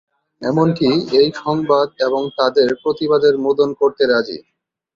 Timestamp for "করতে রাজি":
3.81-4.37